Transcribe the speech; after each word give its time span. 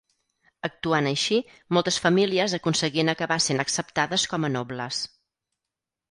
Actuant 0.67 1.09
així, 1.09 1.35
moltes 1.77 1.99
famílies 2.05 2.55
aconseguien 2.57 3.13
acabar 3.13 3.37
sent 3.49 3.63
acceptades 3.65 4.25
com 4.31 4.49
a 4.49 4.51
nobles. 4.55 5.03